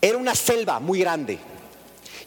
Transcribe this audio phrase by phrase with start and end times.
[0.00, 1.38] Era una selva muy grande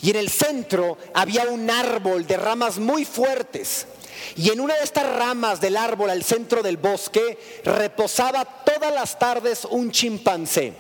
[0.02, 3.88] y en el centro había un árbol de ramas muy fuertes.
[4.36, 9.18] Y en una de estas ramas del árbol al centro del bosque reposaba todas las
[9.18, 10.74] tardes un chimpancé.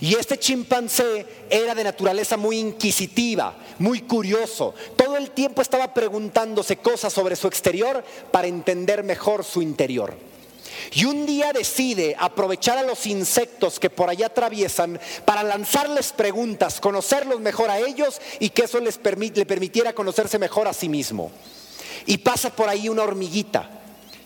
[0.00, 4.74] Y este chimpancé era de naturaleza muy inquisitiva, muy curioso.
[4.96, 10.14] Todo el tiempo estaba preguntándose cosas sobre su exterior para entender mejor su interior.
[10.92, 16.80] Y un día decide aprovechar a los insectos que por allá atraviesan para lanzarles preguntas,
[16.80, 21.30] conocerlos mejor a ellos y que eso les le permitiera conocerse mejor a sí mismo.
[22.06, 23.70] Y pasa por ahí una hormiguita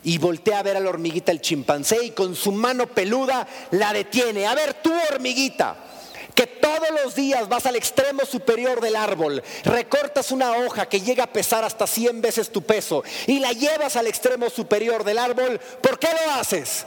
[0.03, 3.91] y voltea a ver a la hormiguita el chimpancé y con su mano peluda la
[3.91, 4.45] detiene.
[4.45, 5.75] A ver, tú hormiguita,
[6.35, 11.23] que todos los días vas al extremo superior del árbol, recortas una hoja que llega
[11.23, 15.59] a pesar hasta 100 veces tu peso y la llevas al extremo superior del árbol,
[15.81, 16.85] ¿por qué lo haces?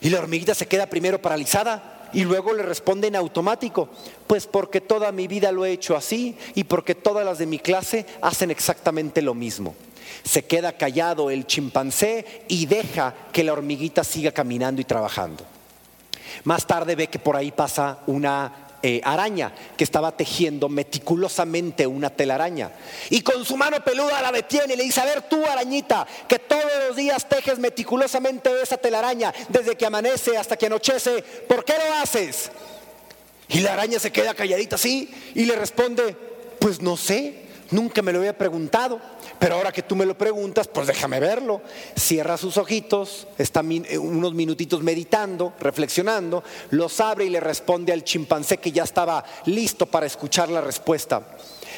[0.00, 3.88] Y la hormiguita se queda primero paralizada y luego le responde en automático,
[4.26, 7.58] pues porque toda mi vida lo he hecho así y porque todas las de mi
[7.58, 9.74] clase hacen exactamente lo mismo.
[10.24, 15.44] Se queda callado el chimpancé y deja que la hormiguita siga caminando y trabajando.
[16.44, 22.10] Más tarde ve que por ahí pasa una eh, araña que estaba tejiendo meticulosamente una
[22.10, 22.72] telaraña.
[23.10, 26.38] Y con su mano peluda la detiene y le dice, a ver tú arañita, que
[26.38, 31.74] todos los días tejes meticulosamente esa telaraña, desde que amanece hasta que anochece, ¿por qué
[31.74, 32.50] lo haces?
[33.48, 36.16] Y la araña se queda calladita así y le responde,
[36.58, 39.00] pues no sé, nunca me lo había preguntado.
[39.38, 41.62] Pero ahora que tú me lo preguntas, pues déjame verlo.
[41.96, 48.04] Cierra sus ojitos, está eh, unos minutitos meditando, reflexionando, los abre y le responde al
[48.04, 51.22] chimpancé que ya estaba listo para escuchar la respuesta.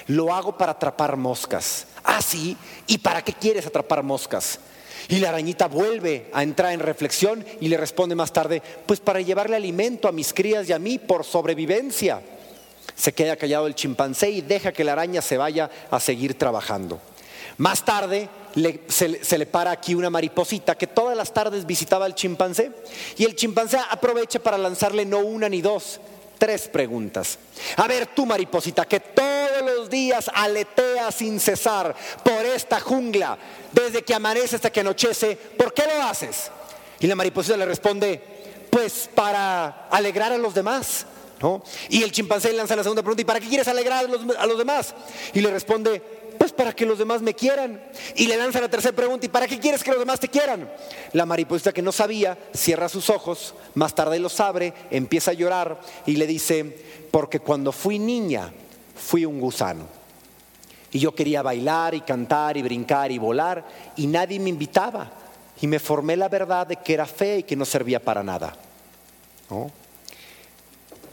[0.09, 1.87] Lo hago para atrapar moscas.
[2.05, 2.57] Ah, sí.
[2.87, 4.59] ¿Y para qué quieres atrapar moscas?
[5.09, 9.21] Y la arañita vuelve a entrar en reflexión y le responde más tarde, pues para
[9.21, 12.23] llevarle alimento a mis crías y a mí por sobrevivencia.
[12.95, 17.01] Se queda callado el chimpancé y deja que la araña se vaya a seguir trabajando.
[17.59, 18.29] Más tarde
[18.89, 22.71] se, le para aquí una mariposita que todas las tardes visitaba al chimpancé
[23.17, 26.01] y el chimpancé aprovecha para lanzarle no una ni dos,
[26.39, 27.39] tres preguntas.
[27.77, 31.95] A ver tú mariposita que todos los días aletea sin cesar
[32.25, 33.39] por esta jungla,
[33.71, 36.51] desde que amanece hasta que anochece, ¿por qué lo haces?
[37.01, 38.21] Y la mariposita le responde,
[38.71, 41.07] pues para alegrar a los demás.
[41.43, 41.63] ¿No?
[41.89, 44.05] Y el chimpancé lanza la segunda pregunta, ¿y para qué quieres alegrar
[44.39, 44.95] a los, demás?
[45.35, 46.01] Y le responde,
[46.39, 47.83] pues para que los demás me quieran.
[48.15, 50.71] Y le lanza la tercera pregunta, ¿y para qué quieres que los demás te quieran?
[51.13, 55.81] La mariposa que no sabía cierra sus ojos, más tarde los abre, empieza a llorar
[56.07, 58.53] y le dice, porque cuando fui niña
[58.95, 59.87] fui un gusano.
[60.93, 63.65] Y yo quería bailar y cantar y brincar y volar
[63.97, 65.11] y nadie me invitaba.
[65.61, 68.53] Y me formé la verdad de que era fe y que no servía para nada.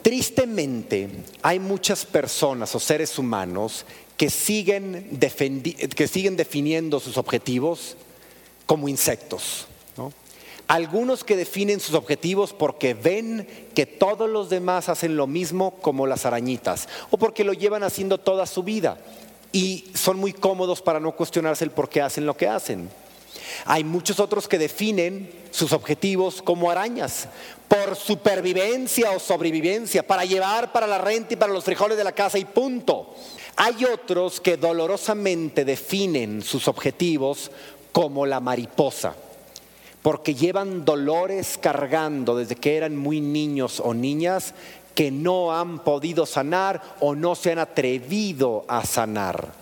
[0.09, 1.07] Tristemente,
[1.43, 3.85] hay muchas personas o seres humanos
[4.17, 5.19] que siguen,
[5.95, 7.95] que siguen definiendo sus objetivos
[8.65, 9.67] como insectos.
[10.67, 16.07] Algunos que definen sus objetivos porque ven que todos los demás hacen lo mismo como
[16.07, 18.97] las arañitas o porque lo llevan haciendo toda su vida
[19.51, 22.89] y son muy cómodos para no cuestionarse el por qué hacen lo que hacen.
[23.65, 27.27] Hay muchos otros que definen sus objetivos como arañas,
[27.67, 32.11] por supervivencia o sobrevivencia, para llevar para la renta y para los frijoles de la
[32.11, 33.15] casa y punto.
[33.55, 37.51] Hay otros que dolorosamente definen sus objetivos
[37.91, 39.15] como la mariposa,
[40.01, 44.53] porque llevan dolores cargando desde que eran muy niños o niñas
[44.95, 49.53] que no han podido sanar o no se han atrevido a sanar.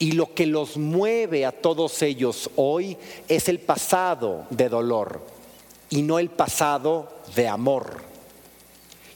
[0.00, 2.96] Y lo que los mueve a todos ellos hoy
[3.28, 5.20] es el pasado de dolor
[5.90, 8.02] y no el pasado de amor.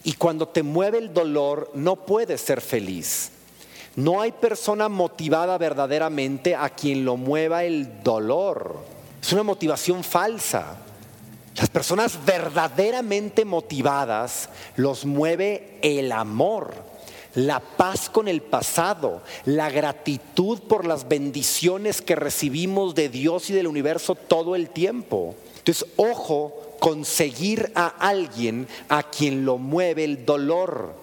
[0.02, 3.30] Y cuando te mueve el dolor no puedes ser feliz.
[3.96, 8.76] No hay persona motivada verdaderamente a quien lo mueva el dolor.
[9.22, 10.76] Es una motivación falsa.
[11.56, 16.74] Las personas verdaderamente motivadas los mueve el amor,
[17.34, 23.52] la paz con el pasado, la gratitud por las bendiciones que recibimos de Dios y
[23.52, 25.34] del universo todo el tiempo.
[25.58, 31.02] Entonces, ojo con seguir a alguien a quien lo mueve el dolor.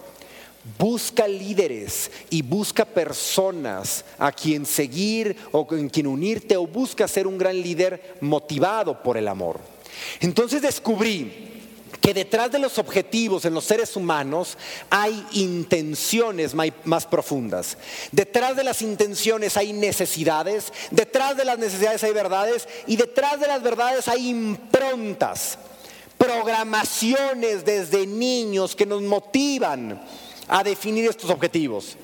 [0.77, 7.25] Busca líderes y busca personas a quien seguir o en quien unirte o busca ser
[7.25, 9.59] un gran líder motivado por el amor.
[10.19, 11.50] Entonces descubrí
[11.99, 14.57] que detrás de los objetivos en los seres humanos
[14.89, 16.53] hay intenciones
[16.83, 17.77] más profundas.
[18.11, 23.47] Detrás de las intenciones hay necesidades, detrás de las necesidades hay verdades y detrás de
[23.47, 25.57] las verdades hay improntas
[26.17, 29.99] programaciones desde niños que nos motivan
[30.47, 31.97] a definir estos objetivos.